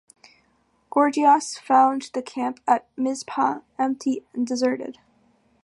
Gorgias 0.89 1.59
found 1.59 2.09
the 2.15 2.23
camp 2.23 2.59
at 2.67 2.87
Mizpah 2.97 3.59
empty 3.77 4.25
and 4.33 4.47
deserted. 4.47 4.97